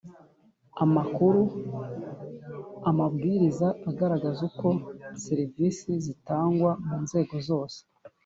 [0.83, 1.41] amakuru.
[2.89, 4.67] Amabwiriza agaragaza uko
[5.23, 7.79] serivisi zitangwa mu nzego zose